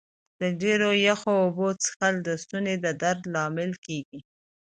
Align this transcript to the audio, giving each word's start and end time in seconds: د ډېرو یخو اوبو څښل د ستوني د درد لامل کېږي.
د 0.41 0.41
ډېرو 0.61 0.89
یخو 1.07 1.31
اوبو 1.43 1.67
څښل 1.83 2.15
د 2.27 2.29
ستوني 2.43 2.75
د 2.83 2.87
درد 3.01 3.21
لامل 3.33 3.71
کېږي. 3.85 4.19